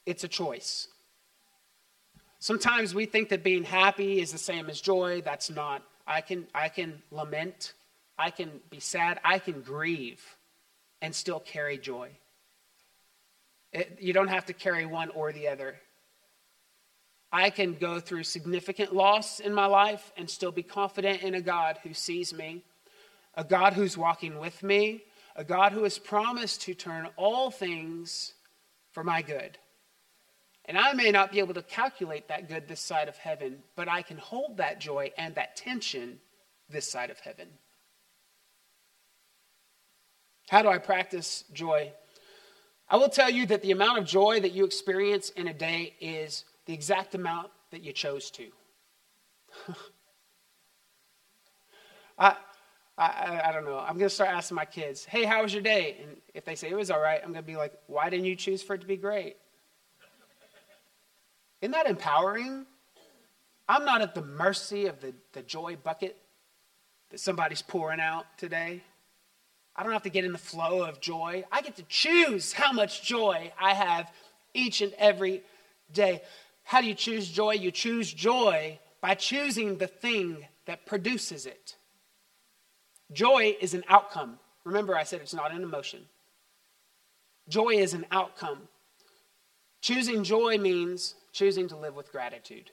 [0.04, 0.88] it's a choice.
[2.38, 5.22] Sometimes we think that being happy is the same as joy.
[5.22, 5.82] That's not.
[6.06, 7.72] I can, I can lament,
[8.18, 10.22] I can be sad, I can grieve,
[11.02, 12.10] and still carry joy.
[13.72, 15.76] It, you don't have to carry one or the other.
[17.32, 21.40] I can go through significant loss in my life and still be confident in a
[21.40, 22.62] God who sees me,
[23.34, 25.02] a God who's walking with me,
[25.34, 28.34] a God who has promised to turn all things
[28.92, 29.58] for my good.
[30.64, 33.88] And I may not be able to calculate that good this side of heaven, but
[33.88, 36.18] I can hold that joy and that tension
[36.68, 37.48] this side of heaven.
[40.48, 41.92] How do I practice joy?
[42.88, 45.94] I will tell you that the amount of joy that you experience in a day
[46.00, 48.46] is the exact amount that you chose to.
[52.18, 52.36] I,
[52.98, 53.78] I, I don't know.
[53.78, 55.98] I'm going to start asking my kids, hey, how was your day?
[56.02, 58.26] And if they say it was all right, I'm going to be like, why didn't
[58.26, 59.36] you choose for it to be great?
[61.60, 62.66] Isn't that empowering?
[63.68, 66.16] I'm not at the mercy of the, the joy bucket.
[67.10, 68.82] that somebody's pouring out today.
[69.74, 71.44] I don't have to get in the flow of joy.
[71.52, 74.10] I get to choose how much joy I have
[74.54, 75.42] each and every
[75.92, 76.22] day.
[76.66, 77.52] How do you choose joy?
[77.52, 81.76] You choose joy by choosing the thing that produces it.
[83.12, 84.40] Joy is an outcome.
[84.64, 86.00] Remember, I said it's not an emotion.
[87.48, 88.62] Joy is an outcome.
[89.80, 92.72] Choosing joy means choosing to live with gratitude.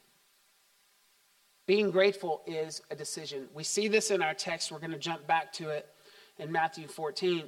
[1.67, 3.47] Being grateful is a decision.
[3.53, 4.71] We see this in our text.
[4.71, 5.87] We're going to jump back to it
[6.39, 7.47] in Matthew 14.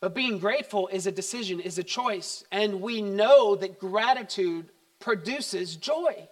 [0.00, 2.44] But being grateful is a decision, is a choice.
[2.52, 4.68] And we know that gratitude
[5.00, 6.28] produces joy.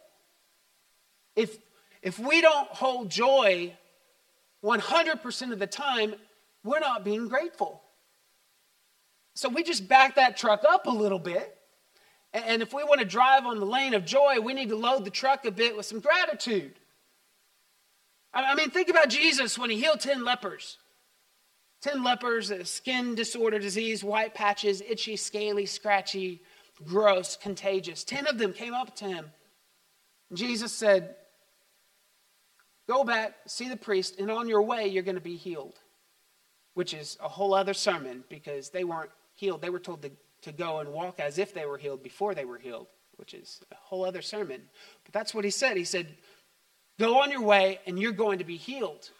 [1.37, 1.59] If,
[2.03, 3.75] if we don't hold joy
[4.63, 6.15] 100% of the time,
[6.65, 7.83] we're not being grateful.
[9.35, 11.57] So we just back that truck up a little bit.
[12.35, 15.05] And if we want to drive on the lane of joy, we need to load
[15.05, 16.75] the truck a bit with some gratitude.
[18.33, 20.79] I mean, think about Jesus when he healed 10 lepers.
[21.83, 26.41] 10 lepers, skin disorder, disease, white patches, itchy, scaly, scratchy,
[26.85, 28.05] gross, contagious.
[28.05, 29.31] 10 of them came up to him.
[30.33, 31.17] Jesus said,
[32.89, 35.79] Go back, see the priest, and on your way, you're going to be healed.
[36.75, 39.61] Which is a whole other sermon because they weren't healed.
[39.61, 40.11] They were told to,
[40.43, 43.61] to go and walk as if they were healed before they were healed, which is
[43.71, 44.63] a whole other sermon.
[45.05, 45.77] But that's what he said.
[45.77, 46.17] He said,
[46.99, 49.11] Go on your way, and you're going to be healed.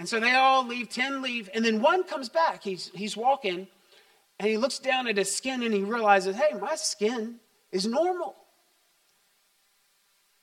[0.00, 2.62] And so they all leave, 10 leave, and then one comes back.
[2.62, 3.68] He's, he's walking,
[4.38, 7.34] and he looks down at his skin and he realizes, hey, my skin
[7.70, 8.34] is normal.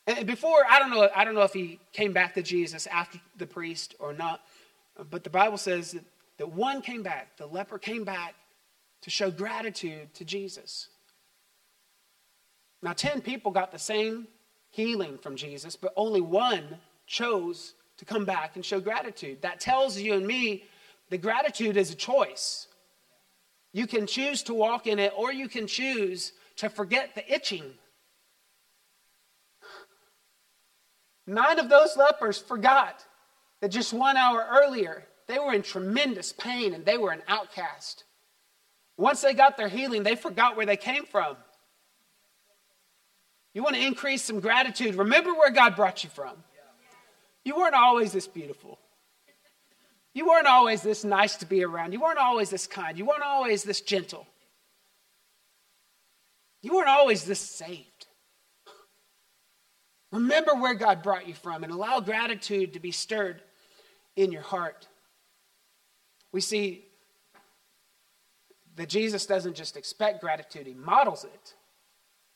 [0.06, 3.20] And before, I don't know, I don't know if he came back to Jesus after
[3.36, 4.42] the priest or not,
[5.10, 6.04] but the Bible says that,
[6.38, 8.36] that one came back, the leper came back
[9.02, 10.90] to show gratitude to Jesus.
[12.84, 14.28] Now, 10 people got the same
[14.70, 19.42] healing from Jesus, but only one chose to come back and show gratitude.
[19.42, 20.64] That tells you and me
[21.10, 22.68] that gratitude is a choice.
[23.74, 27.74] You can choose to walk in it, or you can choose to forget the itching.
[31.26, 33.06] Nine of those lepers forgot
[33.60, 38.06] that just one hour earlier they were in tremendous pain and they were an outcast.
[38.96, 41.36] Once they got their healing, they forgot where they came from.
[43.54, 46.36] You want to increase some gratitude, remember where God brought you from.
[47.48, 48.78] You weren't always this beautiful.
[50.14, 51.94] You weren't always this nice to be around.
[51.94, 52.98] You weren't always this kind.
[52.98, 54.28] You weren't always this gentle.
[56.62, 58.08] You weren't always this saved.
[60.12, 63.42] Remember where God brought you from and allow gratitude to be stirred
[64.18, 64.86] in your heart.
[66.34, 66.84] We see
[68.76, 71.54] that Jesus doesn't just expect gratitude, he models it.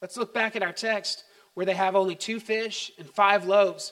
[0.01, 3.91] Let's look back at our text where they have only two fish and five loaves.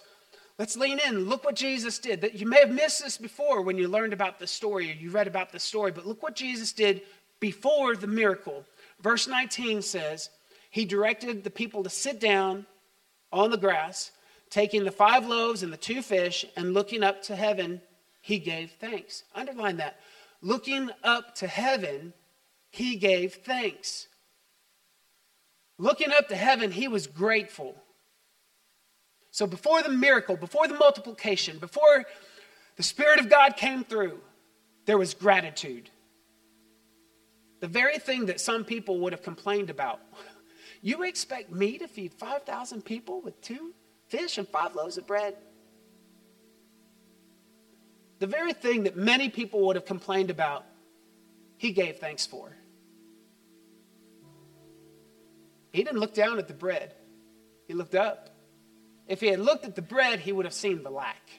[0.59, 1.29] Let's lean in.
[1.29, 2.31] Look what Jesus did.
[2.33, 5.25] You may have missed this before when you learned about the story or you read
[5.25, 7.01] about the story, but look what Jesus did
[7.39, 8.65] before the miracle.
[8.99, 10.29] Verse 19 says,
[10.69, 12.65] He directed the people to sit down
[13.31, 14.11] on the grass,
[14.49, 17.81] taking the five loaves and the two fish, and looking up to heaven,
[18.19, 19.23] He gave thanks.
[19.33, 20.01] Underline that.
[20.41, 22.11] Looking up to heaven,
[22.69, 24.09] He gave thanks.
[25.77, 27.81] Looking up to heaven, He was grateful.
[29.31, 32.05] So before the miracle, before the multiplication, before
[32.75, 34.19] the Spirit of God came through,
[34.85, 35.89] there was gratitude.
[37.59, 39.99] The very thing that some people would have complained about.
[40.81, 43.73] You expect me to feed 5,000 people with two
[44.07, 45.35] fish and five loaves of bread?
[48.19, 50.63] The very thing that many people would have complained about,
[51.57, 52.55] he gave thanks for.
[55.73, 56.93] He didn't look down at the bread,
[57.67, 58.29] he looked up.
[59.09, 61.31] If he had looked at the bread, he would have seen the lack.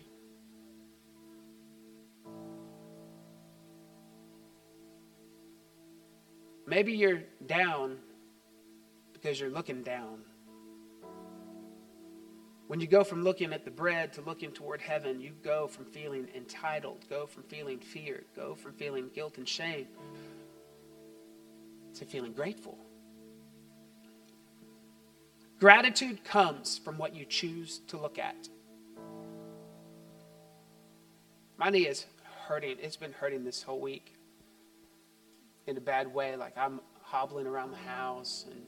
[6.66, 7.98] Maybe you're down
[9.12, 10.22] because you're looking down.
[12.66, 15.84] When you go from looking at the bread to looking toward heaven, you go from
[15.84, 19.86] feeling entitled, go from feeling fear, go from feeling guilt and shame
[21.94, 22.78] to feeling grateful.
[25.60, 28.48] Gratitude comes from what you choose to look at.
[31.58, 32.06] My knee is
[32.48, 32.78] hurting.
[32.80, 34.14] It's been hurting this whole week
[35.66, 36.34] in a bad way.
[36.34, 38.62] Like I'm hobbling around the house, and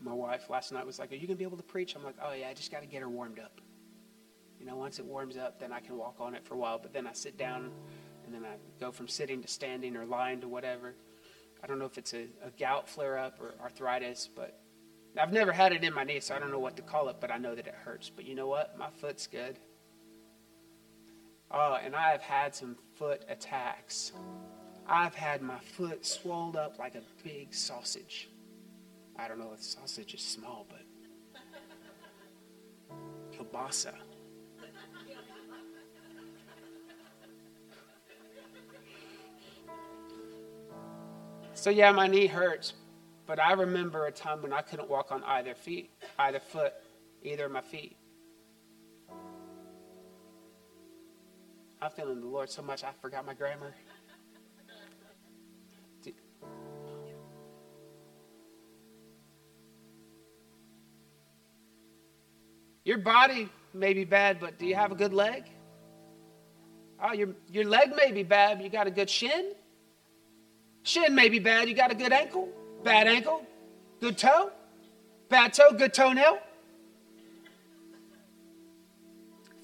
[0.00, 1.96] my wife last night was like, Are you going to be able to preach?
[1.96, 3.60] I'm like, Oh, yeah, I just got to get her warmed up.
[4.60, 6.78] You know, once it warms up, then I can walk on it for a while.
[6.78, 7.72] But then I sit down,
[8.24, 10.94] and then I go from sitting to standing or lying to whatever.
[11.64, 14.59] I don't know if it's a, a gout flare up or arthritis, but
[15.18, 17.16] I've never had it in my knee, so I don't know what to call it,
[17.20, 18.10] but I know that it hurts.
[18.10, 18.78] But you know what?
[18.78, 19.58] My foot's good.
[21.50, 24.12] Oh, and I have had some foot attacks.
[24.86, 28.28] I've had my foot swelled up like a big sausage.
[29.18, 30.82] I don't know if sausage is small, but
[33.32, 33.94] kielbasa.
[41.54, 42.72] So yeah, my knee hurts,
[43.30, 46.72] but I remember a time when I couldn't walk on either feet, either foot,
[47.22, 47.96] either of my feet.
[51.80, 53.72] I'm feeling the Lord so much I forgot my grammar.
[62.84, 65.44] Your body may be bad, but do you have a good leg?
[67.00, 69.52] Oh, your, your leg may be bad, but you got a good shin?
[70.82, 71.68] Shin may be bad.
[71.68, 72.48] You got a good ankle?
[72.82, 73.46] Bad ankle?
[74.00, 74.50] Good toe?
[75.28, 75.72] Bad toe?
[75.72, 76.38] Good toenail?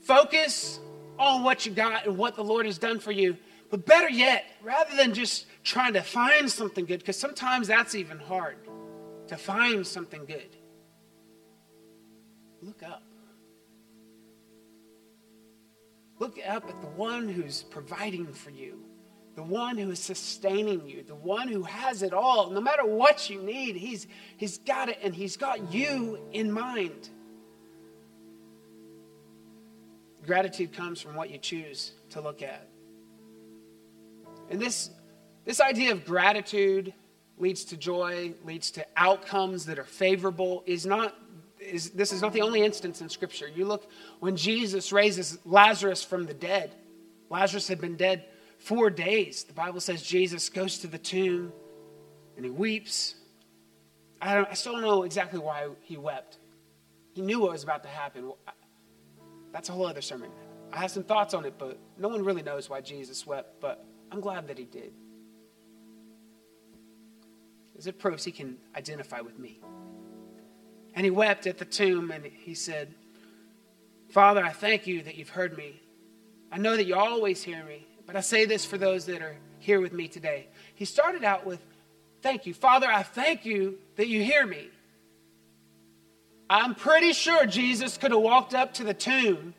[0.02, 0.78] Focus
[1.18, 3.36] on what you got and what the Lord has done for you.
[3.70, 8.18] But better yet, rather than just trying to find something good, because sometimes that's even
[8.18, 8.56] hard
[9.26, 10.56] to find something good,
[12.62, 13.02] look up.
[16.18, 18.85] Look up at the one who's providing for you
[19.36, 22.50] the one who is sustaining you, the one who has it all.
[22.50, 24.06] No matter what you need, he's,
[24.38, 27.10] he's got it and he's got you in mind.
[30.24, 32.66] Gratitude comes from what you choose to look at.
[34.50, 34.88] And this,
[35.44, 36.94] this idea of gratitude
[37.36, 41.14] leads to joy, leads to outcomes that are favorable, is not
[41.60, 43.48] is, this is not the only instance in Scripture.
[43.48, 46.74] You look when Jesus raises Lazarus from the dead.
[47.28, 48.24] Lazarus had been dead
[48.66, 49.44] four days.
[49.44, 51.52] The Bible says Jesus goes to the tomb
[52.34, 53.14] and he weeps.
[54.20, 56.38] I, don't, I still don't know exactly why he wept.
[57.14, 58.32] He knew what was about to happen.
[59.52, 60.30] That's a whole other sermon.
[60.72, 63.84] I have some thoughts on it, but no one really knows why Jesus wept, but
[64.10, 64.92] I'm glad that he did.
[67.78, 69.60] As it proves he can identify with me.
[70.94, 72.94] And he wept at the tomb and he said,
[74.10, 75.80] Father, I thank you that you've heard me.
[76.50, 77.86] I know that you always hear me.
[78.06, 80.46] But I say this for those that are here with me today.
[80.74, 81.60] He started out with,
[82.22, 82.54] Thank you.
[82.54, 84.68] Father, I thank you that you hear me.
[86.48, 89.54] I'm pretty sure Jesus could have walked up to the tomb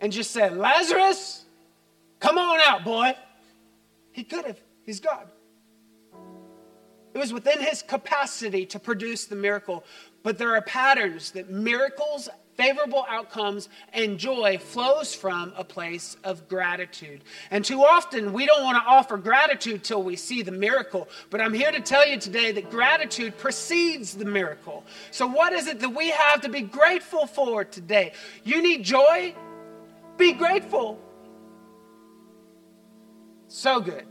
[0.00, 1.44] and just said, Lazarus,
[2.20, 3.14] come on out, boy.
[4.12, 4.60] He could have.
[4.84, 5.28] He's God.
[7.14, 9.84] It was within his capacity to produce the miracle.
[10.22, 16.48] But there are patterns that miracles favorable outcomes and joy flows from a place of
[16.48, 17.22] gratitude.
[17.50, 21.08] And too often we don't want to offer gratitude till we see the miracle.
[21.30, 24.84] But I'm here to tell you today that gratitude precedes the miracle.
[25.10, 28.12] So, what is it that we have to be grateful for today?
[28.44, 29.34] You need joy?
[30.16, 31.00] Be grateful.
[33.48, 34.06] So good.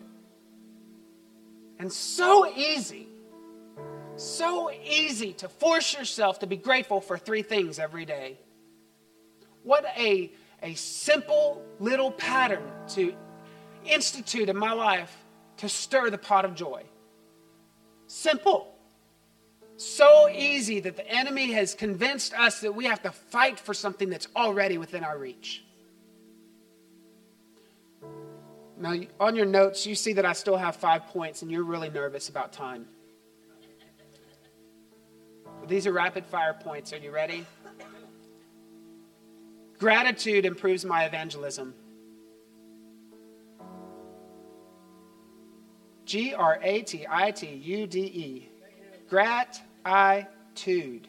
[1.80, 3.08] And so easy
[4.22, 8.38] so easy to force yourself to be grateful for three things every day.
[9.64, 13.14] What a, a simple little pattern to
[13.86, 15.16] institute in my life
[15.58, 16.84] to stir the pot of joy.
[18.08, 18.76] Simple.
[19.78, 24.10] So easy that the enemy has convinced us that we have to fight for something
[24.10, 25.64] that's already within our reach.
[28.78, 31.90] Now, on your notes, you see that I still have five points, and you're really
[31.90, 32.88] nervous about time.
[35.68, 36.92] These are rapid fire points.
[36.94, 37.46] Are you ready?
[39.80, 41.74] Gratitude improves my evangelism.
[46.06, 48.50] G R A T I T U D E.
[49.10, 51.08] Gratitude.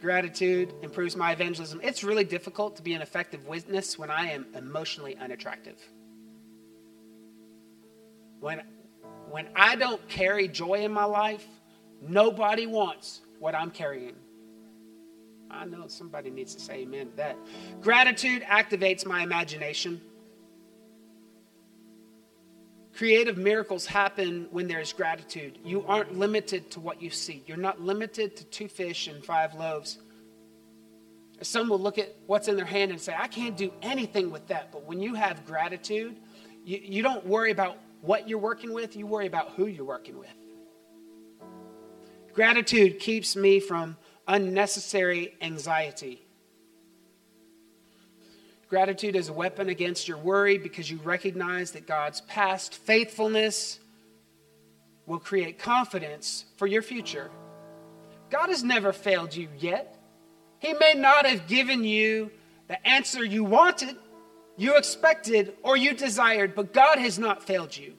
[0.00, 1.80] Gratitude improves my evangelism.
[1.82, 5.78] It's really difficult to be an effective witness when I am emotionally unattractive.
[8.40, 8.62] When,
[9.30, 11.46] when I don't carry joy in my life,
[12.00, 14.14] Nobody wants what I'm carrying.
[15.50, 17.36] I know somebody needs to say amen to that.
[17.80, 20.00] Gratitude activates my imagination.
[22.96, 25.58] Creative miracles happen when there's gratitude.
[25.64, 27.42] You aren't limited to what you see.
[27.46, 29.98] You're not limited to two fish and five loaves.
[31.42, 34.46] Some will look at what's in their hand and say, I can't do anything with
[34.48, 34.70] that.
[34.70, 36.16] But when you have gratitude,
[36.64, 40.18] you, you don't worry about what you're working with, you worry about who you're working
[40.18, 40.28] with.
[42.40, 46.22] Gratitude keeps me from unnecessary anxiety.
[48.66, 53.78] Gratitude is a weapon against your worry because you recognize that God's past faithfulness
[55.04, 57.30] will create confidence for your future.
[58.30, 59.98] God has never failed you yet.
[60.60, 62.30] He may not have given you
[62.68, 63.96] the answer you wanted
[64.56, 67.96] You expected or you desired, but God has not failed you.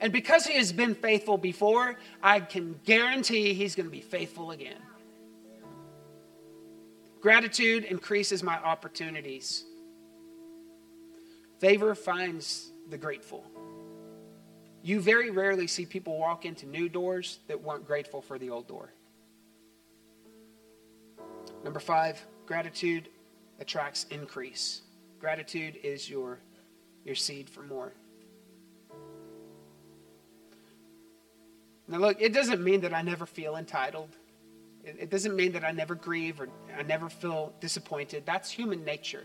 [0.00, 4.50] And because He has been faithful before, I can guarantee He's going to be faithful
[4.50, 4.80] again.
[7.20, 9.64] Gratitude increases my opportunities.
[11.58, 13.44] Favor finds the grateful.
[14.82, 18.66] You very rarely see people walk into new doors that weren't grateful for the old
[18.66, 18.94] door.
[21.62, 23.10] Number five, gratitude
[23.58, 24.80] attracts increase.
[25.18, 26.40] Gratitude is your,
[27.04, 27.92] your seed for more.
[31.90, 34.16] Now, look, it doesn't mean that I never feel entitled.
[34.84, 38.24] It, doesn't mean that I never grieve or I never feel disappointed.
[38.24, 39.24] That's human nature.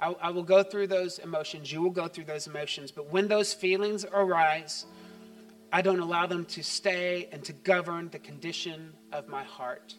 [0.00, 1.72] I, I will go through those emotions.
[1.72, 2.90] You will go through those emotions.
[2.90, 4.84] But when those feelings arise,
[5.72, 9.94] I don't allow them to stay and to govern the condition of my heart.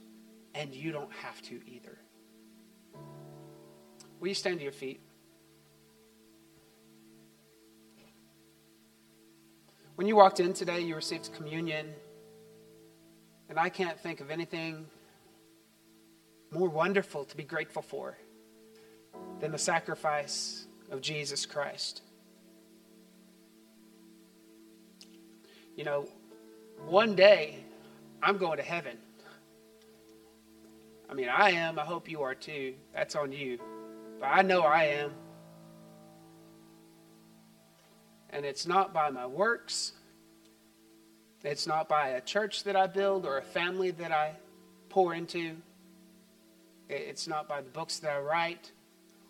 [0.53, 1.97] And you don't have to either.
[4.19, 4.99] Will you stand to your feet?
[10.01, 11.93] When you walked in today, you received communion.
[13.49, 14.87] And I can't think of anything
[16.49, 18.17] more wonderful to be grateful for
[19.39, 22.01] than the sacrifice of Jesus Christ.
[25.75, 26.07] You know,
[26.87, 27.57] one day
[28.23, 28.97] I'm going to heaven.
[31.11, 31.77] I mean, I am.
[31.77, 32.73] I hope you are too.
[32.91, 33.59] That's on you.
[34.19, 35.11] But I know I am.
[38.31, 39.93] And it's not by my works.
[41.43, 44.35] It's not by a church that I build or a family that I
[44.89, 45.55] pour into.
[46.87, 48.71] It's not by the books that I write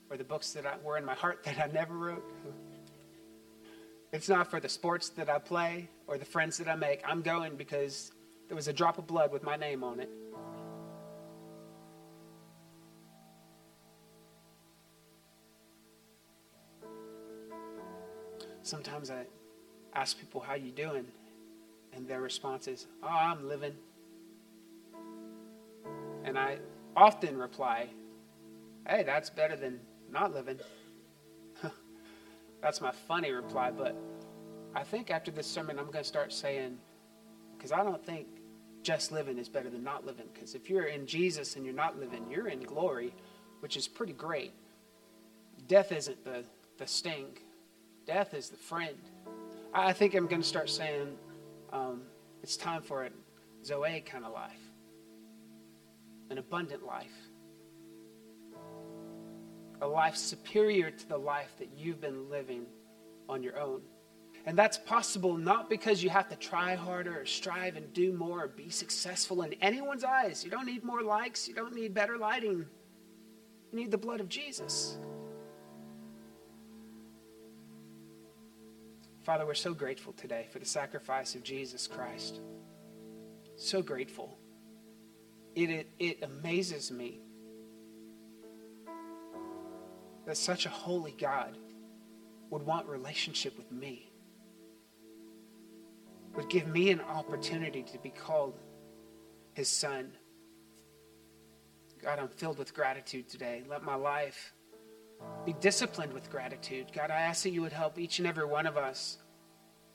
[0.10, 2.24] or the books that I, were in my heart that I never wrote.
[4.12, 7.02] It's not for the sports that I play or the friends that I make.
[7.08, 8.12] I'm going because
[8.50, 10.10] there was a drop of blood with my name on it.
[18.64, 19.26] Sometimes I
[19.94, 21.06] ask people, how you doing?
[21.94, 23.74] And their response is, oh, I'm living.
[26.24, 26.60] And I
[26.96, 27.90] often reply,
[28.88, 29.80] hey, that's better than
[30.12, 30.60] not living.
[32.62, 33.96] That's my funny reply, but
[34.76, 36.78] I think after this sermon, I'm going to start saying,
[37.58, 38.28] because I don't think
[38.84, 40.26] just living is better than not living.
[40.34, 43.14] Because if you're in Jesus and you're not living, you're in glory,
[43.62, 44.54] which is pretty great.
[45.68, 46.44] Death isn't the,
[46.78, 47.38] the sting,
[48.06, 48.98] death is the friend.
[49.74, 51.16] I think I'm going to start saying
[51.72, 52.02] um,
[52.44, 53.10] it's time for a
[53.64, 54.60] Zoe kind of life,
[56.30, 57.14] an abundant life
[59.82, 62.66] a life superior to the life that you've been living
[63.28, 63.82] on your own.
[64.46, 68.44] And that's possible not because you have to try harder or strive and do more
[68.44, 70.44] or be successful in anyone's eyes.
[70.44, 72.66] You don't need more likes, you don't need better lighting.
[73.72, 74.98] You need the blood of Jesus.
[79.24, 82.40] Father, we're so grateful today for the sacrifice of Jesus Christ.
[83.56, 84.40] So grateful.
[85.54, 87.20] It, it, it amazes me
[90.26, 91.56] that such a holy God
[92.50, 94.12] would want relationship with me,
[96.36, 98.58] would give me an opportunity to be called
[99.54, 100.14] his son.
[102.02, 103.62] God, I'm filled with gratitude today.
[103.70, 104.54] Let my life
[105.46, 106.88] be disciplined with gratitude.
[106.94, 109.18] God, I ask that you would help each and every one of us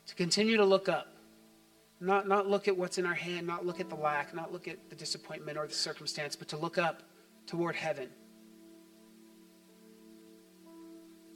[0.07, 1.09] to continue to look up.
[2.01, 4.69] Not, not look at what's in our hand, not look at the lack, not look
[4.69, 7.03] at the disappointment or the circumstance, but to look up
[7.47, 8.09] toward heaven.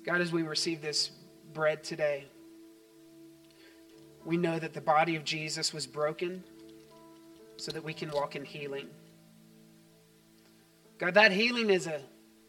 [0.04, 1.10] God, as we receive this
[1.54, 2.24] bread today,
[4.24, 6.44] we know that the body of Jesus was broken
[7.56, 8.88] so that we can walk in healing.
[10.98, 12.00] God, that healing is a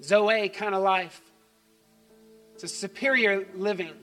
[0.04, 1.22] Zoe kind of life.
[2.64, 3.94] It's a superior living.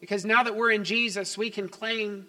[0.00, 2.26] Because now that we're in Jesus, we can claim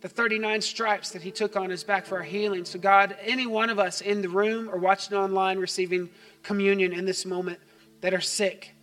[0.00, 2.64] the 39 stripes that he took on his back for our healing.
[2.64, 6.08] So, God, any one of us in the room or watching online receiving
[6.42, 7.60] communion in this moment
[8.00, 8.74] that are sick,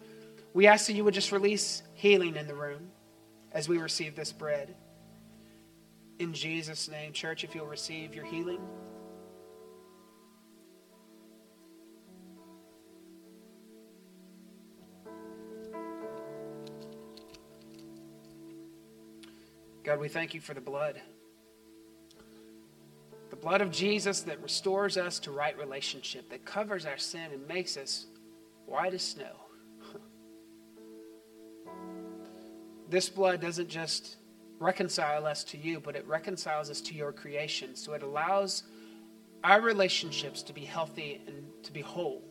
[0.54, 2.90] we ask that you would just release healing in the room
[3.52, 4.76] as we receive this bread.
[6.20, 8.62] In Jesus' name, church, if you'll receive your healing.
[19.88, 21.00] God, we thank you for the blood.
[23.30, 27.48] The blood of Jesus that restores us to right relationship, that covers our sin and
[27.48, 28.08] makes us
[28.66, 29.32] white as snow.
[32.90, 34.18] this blood doesn't just
[34.60, 37.74] reconcile us to you, but it reconciles us to your creation.
[37.74, 38.64] So it allows
[39.46, 42.26] our relationships to be healthy and to be whole.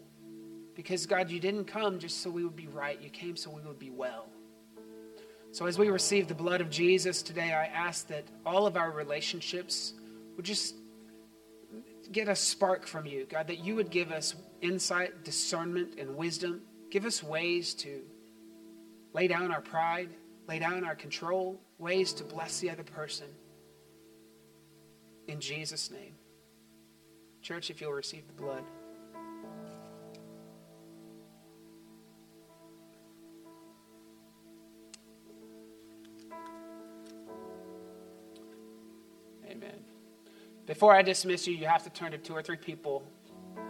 [0.75, 3.63] Because, God, you didn't come just so we would be right, you came so we
[3.63, 4.27] would be well.
[5.57, 8.91] So, as we receive the blood of Jesus today, I ask that all of our
[8.91, 9.95] relationships
[10.37, 10.75] would just
[12.13, 16.61] get a spark from you, God, that you would give us insight, discernment, and wisdom.
[16.91, 18.03] Give us ways to
[19.15, 20.11] lay down our pride,
[20.47, 23.29] lay down our control, ways to bless the other person.
[25.27, 26.17] In Jesus' name.
[27.41, 28.63] Church, if you'll receive the blood.
[40.67, 43.05] Before I dismiss you, you have to turn to two or three people.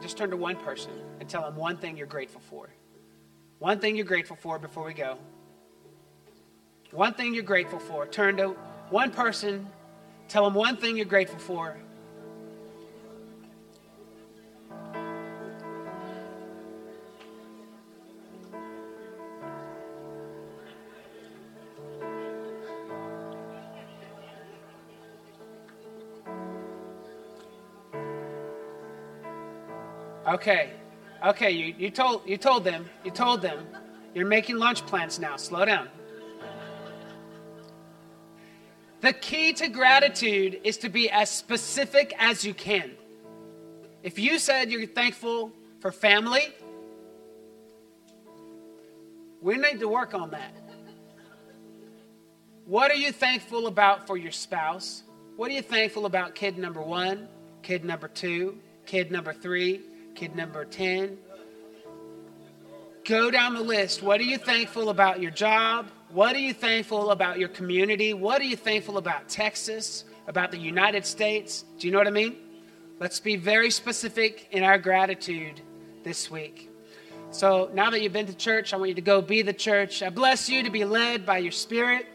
[0.01, 2.71] Just turn to one person and tell them one thing you're grateful for.
[3.59, 5.19] One thing you're grateful for before we go.
[6.93, 8.07] One thing you're grateful for.
[8.07, 8.57] Turn to
[8.91, 9.67] one person,
[10.29, 11.77] tell them one thing you're grateful for.
[30.37, 30.69] Okay.
[31.25, 32.85] Okay, you, you told you told them.
[33.03, 33.67] You told them.
[34.15, 35.39] You're making lunch plans now.
[35.39, 35.89] Slow down.
[39.01, 42.91] The key to gratitude is to be as specific as you can.
[44.03, 46.53] If you said you're thankful for family,
[49.41, 50.53] we need to work on that.
[52.67, 55.03] What are you thankful about for your spouse?
[55.37, 57.27] What are you thankful about kid number one,
[57.63, 59.81] kid number two, kid number three,
[60.17, 61.19] kid number 10?
[63.05, 64.03] Go down the list.
[64.03, 65.89] What are you thankful about your job?
[66.11, 68.15] What are you thankful about your community?
[68.15, 71.67] What are you thankful about Texas, about the United States?
[71.79, 72.37] Do you know what I mean?
[72.99, 75.61] Let's be very specific in our gratitude
[76.03, 76.71] this week.
[77.31, 80.03] So now that you've been to church, I want you to go be the church.
[80.03, 82.07] I bless you to be led by your spirit,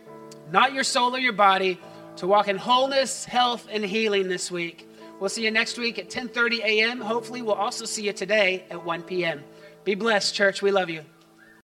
[0.52, 1.80] not your soul or your body,
[2.16, 4.88] to walk in wholeness, health, and healing this week.
[5.22, 6.99] We'll see you next week at 10:30 a.m.
[6.99, 9.43] Hopefully, we'll also see you today at 1 p.m.
[9.84, 10.63] Be blessed, church.
[10.63, 11.05] We love you.